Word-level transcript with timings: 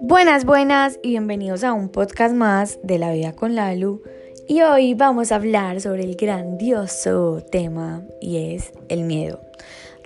Buenas, 0.00 0.44
buenas 0.44 0.98
y 1.02 1.10
bienvenidos 1.10 1.64
a 1.64 1.72
un 1.72 1.88
podcast 1.88 2.34
más 2.34 2.78
de 2.82 2.98
la 2.98 3.12
vida 3.12 3.34
con 3.34 3.54
Lalu. 3.54 4.02
Y 4.48 4.62
hoy 4.62 4.94
vamos 4.94 5.32
a 5.32 5.36
hablar 5.36 5.80
sobre 5.80 6.04
el 6.04 6.16
grandioso 6.16 7.42
tema 7.50 8.04
y 8.20 8.54
es 8.54 8.72
el 8.88 9.02
miedo. 9.02 9.45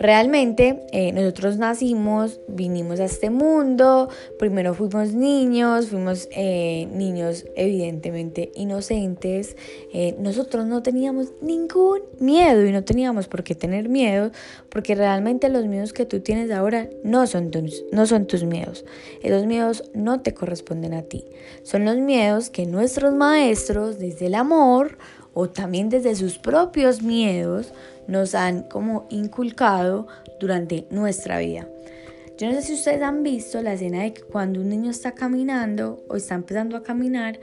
Realmente 0.00 0.86
eh, 0.92 1.12
nosotros 1.12 1.58
nacimos, 1.58 2.40
vinimos 2.48 3.00
a 3.00 3.04
este 3.04 3.28
mundo, 3.28 4.08
primero 4.38 4.72
fuimos 4.72 5.12
niños, 5.12 5.88
fuimos 5.88 6.26
eh, 6.30 6.88
niños 6.90 7.44
evidentemente 7.54 8.50
inocentes, 8.54 9.58
eh, 9.92 10.16
nosotros 10.18 10.64
no 10.64 10.82
teníamos 10.82 11.34
ningún 11.42 12.00
miedo 12.18 12.64
y 12.64 12.72
no 12.72 12.82
teníamos 12.82 13.28
por 13.28 13.44
qué 13.44 13.54
tener 13.54 13.90
miedo 13.90 14.30
porque 14.70 14.94
realmente 14.94 15.50
los 15.50 15.66
miedos 15.66 15.92
que 15.92 16.06
tú 16.06 16.20
tienes 16.20 16.50
ahora 16.50 16.88
no 17.04 17.26
son, 17.26 17.50
tus, 17.50 17.84
no 17.92 18.06
son 18.06 18.26
tus 18.26 18.44
miedos, 18.44 18.86
esos 19.22 19.44
miedos 19.44 19.84
no 19.92 20.22
te 20.22 20.32
corresponden 20.32 20.94
a 20.94 21.02
ti, 21.02 21.26
son 21.62 21.84
los 21.84 21.98
miedos 21.98 22.48
que 22.48 22.64
nuestros 22.64 23.12
maestros 23.12 23.98
desde 23.98 24.28
el 24.28 24.34
amor 24.34 24.96
o 25.34 25.48
también 25.48 25.88
desde 25.88 26.14
sus 26.14 26.38
propios 26.38 27.02
miedos 27.02 27.72
nos 28.06 28.34
han 28.34 28.64
como 28.64 29.06
inculcado 29.10 30.06
durante 30.38 30.86
nuestra 30.90 31.38
vida. 31.38 31.68
Yo 32.38 32.48
no 32.48 32.54
sé 32.54 32.62
si 32.62 32.74
ustedes 32.74 33.02
han 33.02 33.22
visto 33.22 33.60
la 33.60 33.74
escena 33.74 34.02
de 34.02 34.14
que 34.14 34.22
cuando 34.22 34.60
un 34.60 34.70
niño 34.70 34.90
está 34.90 35.12
caminando 35.12 36.02
o 36.08 36.16
está 36.16 36.34
empezando 36.34 36.76
a 36.76 36.82
caminar, 36.82 37.38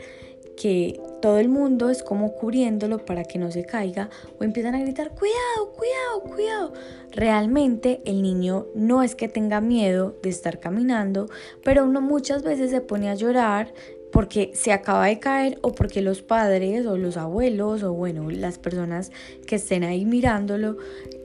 que 0.58 1.00
todo 1.22 1.38
el 1.38 1.50
mundo 1.50 1.90
es 1.90 2.04
como 2.04 2.34
cubriéndolo 2.34 3.05
para 3.05 3.23
que 3.23 3.38
no 3.40 3.52
se 3.52 3.63
caiga 3.63 4.10
o 4.40 4.44
empiezan 4.44 4.76
a 4.76 4.82
gritar, 4.82 5.12
cuidado, 5.12 5.72
cuidado, 5.74 6.35
cuidado. 6.35 6.74
Realmente 7.12 8.02
el 8.05 8.22
niño 8.22 8.66
no 8.76 9.04
es 9.04 9.16
que 9.16 9.30
tenga 9.30 9.62
miedo 9.62 10.18
de 10.24 10.30
estar 10.30 10.60
caminando, 10.60 11.29
pero 11.63 11.85
uno 11.85 12.01
muchas 12.01 12.44
veces 12.44 12.72
se 12.72 12.82
pone 12.82 13.10
a 13.10 13.16
llorar 13.16 13.74
porque 14.12 14.52
se 14.54 14.72
acaba 14.72 15.08
de 15.08 15.20
caer 15.20 15.60
o 15.62 15.74
porque 15.74 16.02
los 16.02 16.22
padres 16.22 16.86
o 16.86 16.98
los 16.98 17.18
abuelos 17.18 17.84
o 17.84 17.94
bueno, 17.94 18.30
las 18.30 18.58
personas 18.58 19.12
que 19.46 19.55
estén 19.55 19.84
ahí 19.84 20.05
mirándolo 20.05 20.77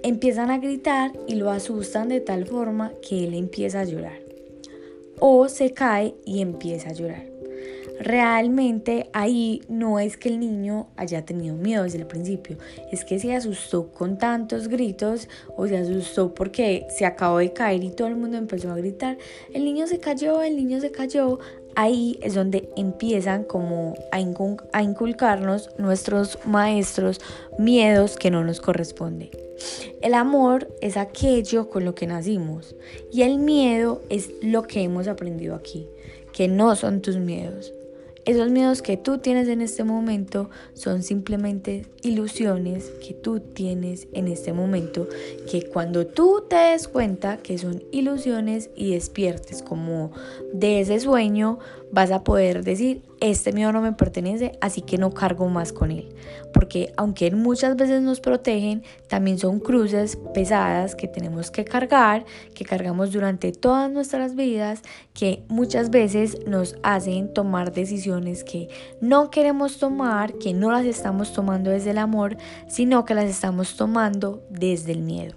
empiezan 0.02 0.50
a 0.50 0.58
gritar 0.58 1.12
y 1.26 1.36
lo 1.36 1.50
asustan 1.50 2.08
de 2.08 2.20
tal 2.20 2.46
forma 2.46 2.92
que 3.06 3.24
él 3.24 3.34
empieza 3.34 3.80
a 3.80 3.84
llorar. 3.84 4.20
O 5.20 5.48
se 5.48 5.72
cae 5.72 6.14
y 6.24 6.40
empieza 6.40 6.90
a 6.90 6.92
llorar. 6.92 7.32
Realmente 8.02 9.08
ahí 9.12 9.62
no 9.68 10.00
es 10.00 10.16
que 10.16 10.28
el 10.28 10.40
niño 10.40 10.88
haya 10.96 11.24
tenido 11.24 11.54
miedo 11.54 11.84
desde 11.84 11.98
el 11.98 12.06
principio, 12.06 12.56
es 12.90 13.04
que 13.04 13.20
se 13.20 13.32
asustó 13.32 13.92
con 13.92 14.18
tantos 14.18 14.66
gritos 14.66 15.28
o 15.56 15.68
se 15.68 15.76
asustó 15.76 16.34
porque 16.34 16.86
se 16.90 17.06
acabó 17.06 17.38
de 17.38 17.52
caer 17.52 17.84
y 17.84 17.90
todo 17.90 18.08
el 18.08 18.16
mundo 18.16 18.38
empezó 18.38 18.72
a 18.72 18.76
gritar, 18.76 19.18
el 19.52 19.64
niño 19.64 19.86
se 19.86 20.00
cayó, 20.00 20.42
el 20.42 20.56
niño 20.56 20.80
se 20.80 20.90
cayó, 20.90 21.38
ahí 21.74 22.18
es 22.22 22.34
donde 22.34 22.68
empiezan 22.76 23.44
como 23.44 23.94
a, 24.10 24.20
inculcarnos 24.82 25.70
nuestros 25.78 26.38
maestros 26.44 27.20
miedos 27.58 28.16
que 28.16 28.30
no 28.30 28.44
nos 28.44 28.60
corresponden. 28.60 29.30
El 30.00 30.14
amor 30.14 30.68
es 30.80 30.96
aquello 30.96 31.70
con 31.70 31.84
lo 31.84 31.94
que 31.94 32.06
nacimos 32.06 32.74
y 33.12 33.22
el 33.22 33.38
miedo 33.38 34.02
es 34.08 34.30
lo 34.42 34.62
que 34.64 34.82
hemos 34.82 35.06
aprendido 35.08 35.54
aquí, 35.54 35.86
que 36.32 36.48
no 36.48 36.74
son 36.74 37.00
tus 37.00 37.16
miedos. 37.16 37.72
Esos 38.24 38.52
miedos 38.52 38.82
que 38.82 38.96
tú 38.96 39.18
tienes 39.18 39.48
en 39.48 39.60
este 39.60 39.82
momento 39.82 40.48
son 40.74 41.02
simplemente 41.02 41.86
ilusiones 42.02 42.92
que 43.04 43.14
tú 43.14 43.40
tienes 43.40 44.06
en 44.12 44.28
este 44.28 44.52
momento, 44.52 45.08
que 45.50 45.64
cuando 45.68 46.06
tú 46.06 46.44
te 46.48 46.54
des 46.54 46.86
cuenta 46.86 47.38
que 47.38 47.58
son 47.58 47.82
ilusiones 47.90 48.70
y 48.76 48.92
despiertes 48.92 49.60
como 49.62 50.12
de 50.52 50.80
ese 50.80 51.00
sueño, 51.00 51.58
vas 51.92 52.10
a 52.10 52.24
poder 52.24 52.64
decir, 52.64 53.02
este 53.20 53.52
miedo 53.52 53.70
no 53.70 53.82
me 53.82 53.92
pertenece, 53.92 54.52
así 54.62 54.80
que 54.80 54.96
no 54.96 55.12
cargo 55.12 55.48
más 55.48 55.72
con 55.72 55.90
él. 55.90 56.08
Porque 56.52 56.92
aunque 56.96 57.30
muchas 57.30 57.76
veces 57.76 58.00
nos 58.00 58.20
protegen, 58.20 58.82
también 59.08 59.38
son 59.38 59.60
cruces 59.60 60.18
pesadas 60.32 60.94
que 60.94 61.06
tenemos 61.06 61.50
que 61.50 61.64
cargar, 61.64 62.24
que 62.54 62.64
cargamos 62.64 63.12
durante 63.12 63.52
todas 63.52 63.90
nuestras 63.90 64.34
vidas, 64.34 64.80
que 65.12 65.42
muchas 65.48 65.90
veces 65.90 66.38
nos 66.46 66.76
hacen 66.82 67.32
tomar 67.32 67.72
decisiones 67.72 68.42
que 68.42 68.68
no 69.02 69.30
queremos 69.30 69.78
tomar, 69.78 70.32
que 70.34 70.54
no 70.54 70.72
las 70.72 70.86
estamos 70.86 71.34
tomando 71.34 71.70
desde 71.70 71.90
el 71.90 71.98
amor, 71.98 72.38
sino 72.68 73.04
que 73.04 73.14
las 73.14 73.26
estamos 73.26 73.76
tomando 73.76 74.42
desde 74.48 74.92
el 74.92 75.02
miedo. 75.02 75.34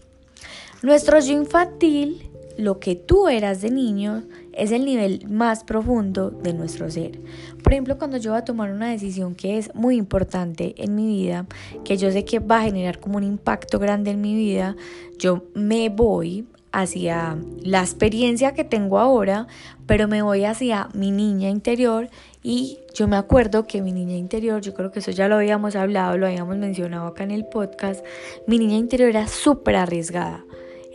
Nuestro 0.81 1.19
yo 1.19 1.33
infantil 1.33 2.29
lo 2.57 2.79
que 2.79 2.95
tú 2.95 3.27
eras 3.27 3.61
de 3.61 3.71
niño 3.71 4.23
es 4.55 4.71
el 4.71 4.85
nivel 4.85 5.27
más 5.29 5.63
profundo 5.63 6.31
de 6.31 6.53
nuestro 6.53 6.89
ser. 6.89 7.19
Por 7.63 7.73
ejemplo, 7.73 7.97
cuando 7.97 8.17
yo 8.17 8.31
voy 8.31 8.39
a 8.39 8.45
tomar 8.45 8.71
una 8.71 8.89
decisión 8.89 9.35
que 9.35 9.57
es 9.57 9.73
muy 9.75 9.95
importante 9.95 10.75
en 10.77 10.95
mi 10.95 11.07
vida, 11.07 11.45
que 11.83 11.97
yo 11.97 12.11
sé 12.11 12.25
que 12.25 12.39
va 12.39 12.59
a 12.59 12.63
generar 12.63 12.99
como 12.99 13.17
un 13.17 13.23
impacto 13.23 13.79
grande 13.79 14.11
en 14.11 14.21
mi 14.21 14.35
vida, 14.35 14.75
yo 15.17 15.43
me 15.53 15.89
voy 15.89 16.47
hacia 16.75 17.37
la 17.61 17.79
experiencia 17.79 18.53
que 18.53 18.65
tengo 18.65 18.99
ahora, 18.99 19.47
pero 19.85 20.09
me 20.09 20.21
voy 20.21 20.43
hacia 20.43 20.89
mi 20.93 21.09
niña 21.09 21.49
interior 21.49 22.09
y 22.43 22.79
yo 22.93 23.07
me 23.07 23.15
acuerdo 23.15 23.65
que 23.65 23.81
mi 23.81 23.93
niña 23.93 24.17
interior, 24.17 24.59
yo 24.59 24.73
creo 24.73 24.91
que 24.91 24.99
eso 24.99 25.11
ya 25.11 25.29
lo 25.29 25.35
habíamos 25.35 25.77
hablado, 25.77 26.17
lo 26.17 26.27
habíamos 26.27 26.57
mencionado 26.57 27.07
acá 27.07 27.23
en 27.23 27.31
el 27.31 27.45
podcast, 27.45 28.05
mi 28.45 28.57
niña 28.57 28.75
interior 28.75 29.09
era 29.09 29.27
súper 29.27 29.77
arriesgada. 29.77 30.43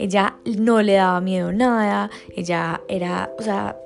Ella 0.00 0.38
no 0.44 0.80
le 0.80 0.94
daba 0.94 1.20
miedo 1.20 1.52
nada, 1.52 2.10
ella 2.34 2.80
era, 2.88 3.30
o 3.38 3.42
sea, 3.42 3.76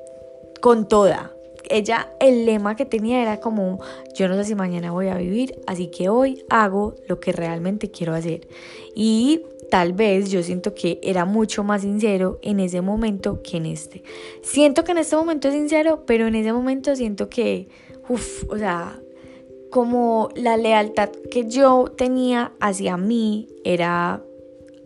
con 0.61 0.87
toda. 0.87 1.33
Ella, 1.69 2.09
el 2.21 2.47
lema 2.47 2.77
que 2.77 2.85
tenía 2.85 3.21
era 3.21 3.41
como, 3.41 3.81
yo 4.15 4.29
no 4.29 4.37
sé 4.37 4.45
si 4.45 4.55
mañana 4.55 4.93
voy 4.93 5.09
a 5.09 5.17
vivir, 5.17 5.61
así 5.67 5.89
que 5.89 6.09
hoy 6.09 6.45
hago 6.51 6.95
lo 7.09 7.19
que 7.19 7.33
realmente 7.33 7.91
quiero 7.91 8.15
hacer. 8.15 8.47
Y 8.95 9.43
tal 9.73 9.93
vez 9.93 10.31
yo 10.31 10.41
siento 10.45 10.73
que 10.73 11.01
era 11.03 11.25
mucho 11.25 11.65
más 11.65 11.83
sincero 11.83 12.39
en 12.43 12.61
ese 12.61 12.81
momento 12.81 13.43
que 13.43 13.57
en 13.57 13.67
este. 13.67 14.05
Siento 14.41 14.85
que 14.85 14.93
en 14.93 14.99
este 14.99 15.17
momento 15.17 15.49
es 15.49 15.55
sincero, 15.55 16.05
pero 16.07 16.29
en 16.29 16.37
ese 16.37 16.53
momento 16.53 16.95
siento 16.95 17.29
que, 17.29 17.67
uff, 18.09 18.45
o 18.49 18.57
sea, 18.57 19.01
como 19.73 20.29
la 20.37 20.57
lealtad 20.57 21.09
que 21.29 21.49
yo 21.49 21.87
tenía 21.97 22.53
hacia 22.61 22.97
mí 22.97 23.49
era 23.65 24.23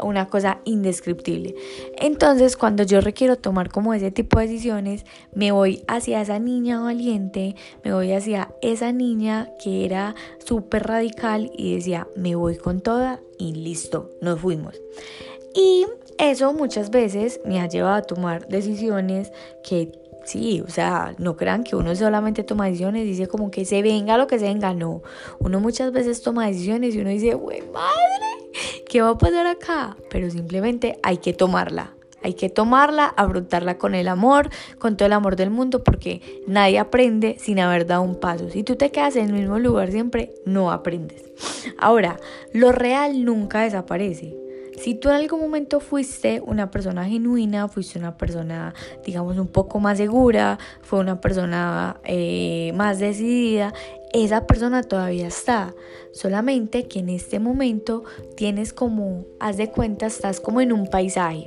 una 0.02 0.28
cosa 0.28 0.60
indescriptible. 0.64 1.54
Entonces, 1.96 2.56
cuando 2.56 2.82
yo 2.82 3.00
requiero 3.00 3.36
tomar 3.36 3.70
como 3.70 3.94
ese 3.94 4.10
tipo 4.10 4.38
de 4.38 4.46
decisiones, 4.46 5.04
me 5.34 5.52
voy 5.52 5.84
hacia 5.88 6.20
esa 6.20 6.38
niña 6.38 6.80
valiente, 6.80 7.56
me 7.84 7.92
voy 7.92 8.12
hacia 8.12 8.54
esa 8.62 8.92
niña 8.92 9.50
que 9.62 9.84
era 9.84 10.14
súper 10.44 10.86
radical 10.86 11.50
y 11.56 11.74
decía, 11.74 12.06
me 12.16 12.34
voy 12.34 12.56
con 12.56 12.80
toda 12.80 13.20
y 13.38 13.54
listo, 13.54 14.10
nos 14.20 14.40
fuimos. 14.40 14.80
Y 15.54 15.86
eso 16.18 16.52
muchas 16.52 16.90
veces 16.90 17.40
me 17.44 17.60
ha 17.60 17.68
llevado 17.68 17.96
a 17.96 18.02
tomar 18.02 18.48
decisiones 18.48 19.32
que 19.62 19.92
Sí, 20.28 20.60
o 20.60 20.68
sea, 20.68 21.14
no 21.16 21.38
crean 21.38 21.64
que 21.64 21.74
uno 21.74 21.96
solamente 21.96 22.44
toma 22.44 22.66
decisiones, 22.66 23.06
dice 23.06 23.28
como 23.28 23.50
que 23.50 23.64
se 23.64 23.80
venga 23.80 24.18
lo 24.18 24.26
que 24.26 24.38
se 24.38 24.44
venga, 24.44 24.74
no. 24.74 25.02
Uno 25.38 25.58
muchas 25.58 25.90
veces 25.90 26.20
toma 26.20 26.46
decisiones 26.46 26.94
y 26.94 27.00
uno 27.00 27.08
dice, 27.08 27.32
güey, 27.32 27.62
madre, 27.72 28.27
¿qué 28.88 29.02
va 29.02 29.10
a 29.10 29.18
pasar 29.18 29.46
acá? 29.46 29.96
Pero 30.10 30.30
simplemente 30.30 30.98
hay 31.02 31.18
que 31.18 31.32
tomarla. 31.32 31.92
Hay 32.22 32.34
que 32.34 32.48
tomarla, 32.48 33.06
afrontarla 33.16 33.78
con 33.78 33.94
el 33.94 34.08
amor, 34.08 34.50
con 34.78 34.96
todo 34.96 35.06
el 35.06 35.12
amor 35.12 35.36
del 35.36 35.50
mundo, 35.50 35.84
porque 35.84 36.42
nadie 36.48 36.80
aprende 36.80 37.36
sin 37.38 37.60
haber 37.60 37.86
dado 37.86 38.02
un 38.02 38.18
paso. 38.18 38.50
Si 38.50 38.64
tú 38.64 38.74
te 38.74 38.90
quedas 38.90 39.14
en 39.14 39.28
el 39.28 39.34
mismo 39.34 39.60
lugar 39.60 39.92
siempre, 39.92 40.34
no 40.44 40.72
aprendes. 40.72 41.22
Ahora, 41.78 42.18
lo 42.52 42.72
real 42.72 43.24
nunca 43.24 43.60
desaparece. 43.60 44.34
Si 44.80 44.94
tú 44.94 45.08
en 45.08 45.16
algún 45.16 45.40
momento 45.40 45.80
fuiste 45.80 46.40
una 46.40 46.70
persona 46.70 47.04
genuina, 47.04 47.66
fuiste 47.68 47.98
una 47.98 48.16
persona, 48.16 48.74
digamos, 49.04 49.36
un 49.36 49.48
poco 49.48 49.80
más 49.80 49.98
segura, 49.98 50.58
fue 50.82 51.00
una 51.00 51.20
persona 51.20 52.00
eh, 52.04 52.72
más 52.76 53.00
decidida, 53.00 53.74
esa 54.12 54.46
persona 54.46 54.82
todavía 54.82 55.26
está. 55.26 55.74
Solamente 56.12 56.88
que 56.88 57.00
en 57.00 57.10
este 57.10 57.38
momento 57.38 58.04
tienes 58.36 58.72
como, 58.72 59.24
haz 59.38 59.56
de 59.56 59.70
cuenta, 59.70 60.06
estás 60.06 60.40
como 60.40 60.60
en 60.60 60.72
un 60.72 60.86
paisaje. 60.86 61.46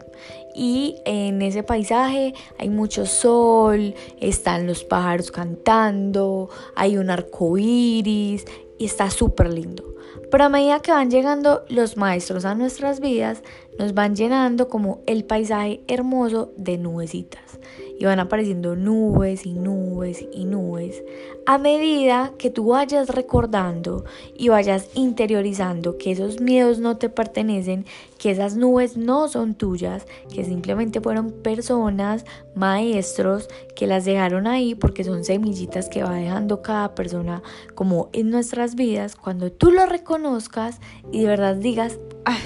Y 0.55 0.95
en 1.05 1.41
ese 1.41 1.63
paisaje 1.63 2.33
hay 2.57 2.69
mucho 2.69 3.05
sol, 3.05 3.95
están 4.19 4.67
los 4.67 4.83
pájaros 4.83 5.31
cantando, 5.31 6.49
hay 6.75 6.97
un 6.97 7.09
arco 7.09 7.57
iris 7.57 8.45
y 8.77 8.85
está 8.85 9.09
súper 9.09 9.51
lindo. 9.53 9.95
Pero 10.29 10.45
a 10.45 10.49
medida 10.49 10.79
que 10.81 10.91
van 10.91 11.11
llegando 11.11 11.63
los 11.67 11.97
maestros 11.97 12.45
a 12.45 12.55
nuestras 12.55 12.99
vidas, 12.99 13.43
nos 13.77 13.93
van 13.93 14.15
llenando 14.15 14.69
como 14.69 15.01
el 15.05 15.25
paisaje 15.25 15.81
hermoso 15.87 16.53
de 16.55 16.77
nubecitas 16.77 17.59
y 18.01 18.05
van 18.05 18.19
apareciendo 18.19 18.75
nubes 18.75 19.45
y 19.45 19.53
nubes 19.53 20.25
y 20.33 20.45
nubes. 20.45 21.03
A 21.45 21.59
medida 21.59 22.33
que 22.39 22.49
tú 22.49 22.69
vayas 22.69 23.09
recordando 23.09 24.05
y 24.35 24.49
vayas 24.49 24.89
interiorizando 24.95 25.99
que 25.99 26.09
esos 26.09 26.41
miedos 26.41 26.79
no 26.79 26.97
te 26.97 27.09
pertenecen, 27.09 27.85
que 28.17 28.31
esas 28.31 28.55
nubes 28.55 28.97
no 28.97 29.27
son 29.27 29.53
tuyas, 29.53 30.07
que 30.33 30.43
simplemente 30.43 30.99
fueron 30.99 31.29
personas, 31.29 32.25
maestros 32.55 33.47
que 33.75 33.85
las 33.85 34.03
dejaron 34.03 34.47
ahí 34.47 34.73
porque 34.73 35.03
son 35.03 35.23
semillitas 35.23 35.87
que 35.87 36.01
va 36.01 36.15
dejando 36.15 36.63
cada 36.63 36.95
persona 36.95 37.43
como 37.75 38.09
en 38.13 38.31
nuestras 38.31 38.73
vidas, 38.73 39.15
cuando 39.15 39.51
tú 39.51 39.69
lo 39.69 39.85
reconozcas 39.85 40.79
y 41.11 41.21
de 41.21 41.27
verdad 41.27 41.55
digas, 41.55 41.99
ah, 42.25 42.37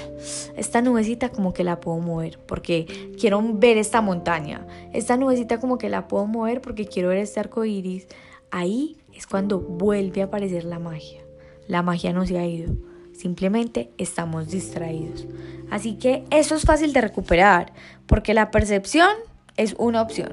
esta 0.56 0.82
nubecita 0.82 1.28
como 1.30 1.52
que 1.52 1.64
la 1.64 1.80
puedo 1.80 1.98
mover 1.98 2.38
porque 2.46 3.14
quiero 3.18 3.42
ver 3.42 3.78
esta 3.78 4.00
montaña, 4.00 4.66
esta 4.92 5.16
nubecita 5.16 5.60
como 5.60 5.78
que 5.78 5.88
la 5.88 6.08
puedo 6.08 6.26
mover 6.26 6.60
porque 6.60 6.86
quiero 6.86 7.10
ver 7.10 7.18
este 7.18 7.40
arco 7.40 7.64
iris, 7.64 8.06
ahí 8.50 8.96
es 9.14 9.26
cuando 9.26 9.60
vuelve 9.60 10.22
a 10.22 10.26
aparecer 10.26 10.64
la 10.64 10.78
magia. 10.78 11.22
La 11.68 11.82
magia 11.82 12.12
no 12.12 12.26
se 12.26 12.38
ha 12.38 12.46
ido, 12.46 12.74
simplemente 13.12 13.90
estamos 13.98 14.48
distraídos. 14.48 15.26
Así 15.70 15.94
que 15.94 16.24
eso 16.30 16.54
es 16.54 16.62
fácil 16.62 16.92
de 16.92 17.00
recuperar 17.00 17.72
porque 18.06 18.34
la 18.34 18.50
percepción 18.50 19.10
es 19.56 19.74
una 19.78 20.00
opción. 20.00 20.32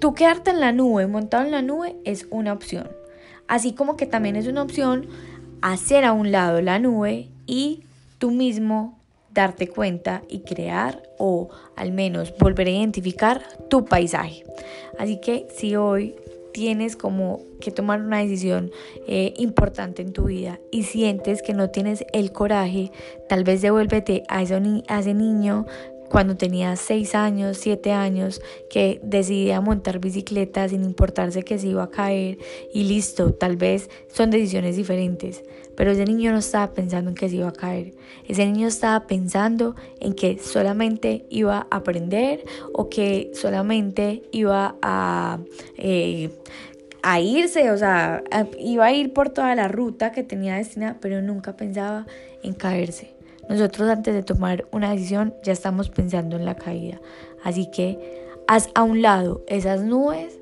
Tú 0.00 0.14
quedarte 0.14 0.50
en 0.50 0.60
la 0.60 0.70
nube, 0.70 1.06
montado 1.08 1.44
en 1.44 1.50
la 1.50 1.62
nube, 1.62 1.96
es 2.04 2.28
una 2.30 2.52
opción. 2.52 2.88
Así 3.48 3.72
como 3.72 3.96
que 3.96 4.06
también 4.06 4.36
es 4.36 4.46
una 4.46 4.62
opción 4.62 5.08
hacer 5.60 6.04
a 6.04 6.12
un 6.12 6.30
lado 6.30 6.60
la 6.60 6.78
nube 6.78 7.28
y 7.46 7.82
tú 8.18 8.30
mismo 8.30 8.98
darte 9.32 9.68
cuenta 9.68 10.22
y 10.28 10.40
crear 10.40 11.02
o 11.18 11.48
al 11.76 11.92
menos 11.92 12.34
volver 12.38 12.66
a 12.66 12.70
identificar 12.70 13.42
tu 13.68 13.84
paisaje. 13.84 14.44
Así 14.98 15.20
que 15.20 15.46
si 15.54 15.76
hoy 15.76 16.16
tienes 16.52 16.96
como 16.96 17.40
que 17.60 17.70
tomar 17.70 18.00
una 18.00 18.18
decisión 18.18 18.72
eh, 19.06 19.34
importante 19.36 20.02
en 20.02 20.12
tu 20.12 20.24
vida 20.24 20.58
y 20.72 20.84
sientes 20.84 21.42
que 21.42 21.54
no 21.54 21.70
tienes 21.70 22.04
el 22.12 22.32
coraje, 22.32 22.90
tal 23.28 23.44
vez 23.44 23.62
devuélvete 23.62 24.24
a, 24.28 24.38
a 24.38 24.98
ese 24.98 25.14
niño 25.14 25.66
cuando 26.08 26.36
tenía 26.36 26.76
6 26.76 27.14
años, 27.14 27.58
7 27.58 27.92
años, 27.92 28.40
que 28.70 29.00
decidía 29.02 29.60
montar 29.60 29.98
bicicleta 29.98 30.68
sin 30.68 30.84
importarse 30.84 31.42
que 31.42 31.58
se 31.58 31.68
iba 31.68 31.84
a 31.84 31.90
caer 31.90 32.38
y 32.72 32.84
listo, 32.84 33.32
tal 33.32 33.56
vez 33.56 33.90
son 34.12 34.30
decisiones 34.30 34.76
diferentes, 34.76 35.42
pero 35.76 35.92
ese 35.92 36.04
niño 36.04 36.32
no 36.32 36.38
estaba 36.38 36.72
pensando 36.72 37.10
en 37.10 37.16
que 37.16 37.28
se 37.28 37.36
iba 37.36 37.48
a 37.48 37.52
caer, 37.52 37.94
ese 38.26 38.46
niño 38.46 38.68
estaba 38.68 39.06
pensando 39.06 39.74
en 40.00 40.14
que 40.14 40.38
solamente 40.38 41.26
iba 41.30 41.66
a 41.70 41.76
aprender 41.76 42.44
o 42.72 42.88
que 42.88 43.30
solamente 43.34 44.22
iba 44.32 44.76
a... 44.82 45.38
Eh, 45.76 46.30
a 47.00 47.20
irse, 47.20 47.70
o 47.70 47.78
sea, 47.78 48.24
iba 48.58 48.86
a 48.86 48.92
ir 48.92 49.12
por 49.12 49.30
toda 49.30 49.54
la 49.54 49.68
ruta 49.68 50.10
que 50.10 50.24
tenía 50.24 50.56
destinada, 50.56 50.98
pero 51.00 51.22
nunca 51.22 51.56
pensaba 51.56 52.06
en 52.42 52.54
caerse. 52.54 53.17
Nosotros 53.48 53.88
antes 53.88 54.14
de 54.14 54.22
tomar 54.22 54.66
una 54.72 54.90
decisión 54.90 55.34
ya 55.42 55.52
estamos 55.52 55.90
pensando 55.90 56.36
en 56.36 56.44
la 56.44 56.54
caída. 56.54 57.00
Así 57.42 57.70
que 57.70 57.98
haz 58.46 58.68
a 58.74 58.82
un 58.82 59.02
lado 59.02 59.42
esas 59.46 59.82
nubes 59.82 60.38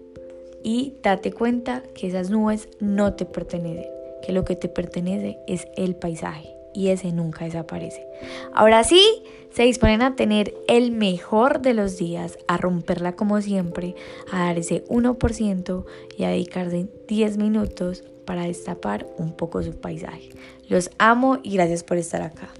y 0.62 0.94
date 1.02 1.32
cuenta 1.32 1.82
que 1.94 2.08
esas 2.08 2.30
nubes 2.30 2.68
no 2.80 3.14
te 3.14 3.24
pertenecen, 3.24 3.86
que 4.24 4.32
lo 4.32 4.44
que 4.44 4.56
te 4.56 4.68
pertenece 4.68 5.38
es 5.46 5.66
el 5.76 5.94
paisaje 5.94 6.56
y 6.74 6.88
ese 6.88 7.12
nunca 7.12 7.44
desaparece. 7.44 8.06
Ahora 8.52 8.84
sí, 8.84 9.02
se 9.50 9.62
disponen 9.62 10.02
a 10.02 10.14
tener 10.14 10.54
el 10.68 10.90
mejor 10.90 11.62
de 11.62 11.72
los 11.72 11.96
días, 11.96 12.36
a 12.48 12.58
romperla 12.58 13.16
como 13.16 13.40
siempre, 13.40 13.94
a 14.30 14.40
dar 14.40 14.58
ese 14.58 14.84
1% 14.88 15.84
y 16.18 16.24
a 16.24 16.28
dedicarse 16.28 16.88
10 17.08 17.38
minutos 17.38 18.04
para 18.26 18.42
destapar 18.42 19.06
un 19.16 19.32
poco 19.32 19.62
su 19.62 19.72
paisaje. 19.72 20.28
Los 20.68 20.90
amo 20.98 21.38
y 21.42 21.54
gracias 21.54 21.82
por 21.82 21.96
estar 21.96 22.20
acá. 22.20 22.50